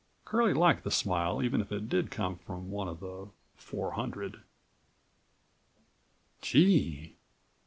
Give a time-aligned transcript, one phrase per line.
[0.25, 4.41] Curlie liked the smile even if it did come from one of the "four hundred."
[6.41, 7.17] "Gee!